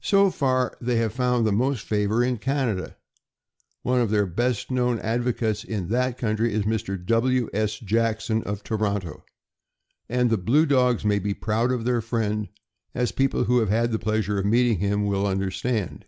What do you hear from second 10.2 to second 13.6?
the blue dogs may be proud of their friend, as people who